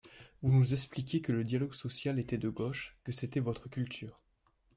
[0.41, 4.19] Vous nous expliquiez que le dialogue social était de gauche, que c’était votre culture.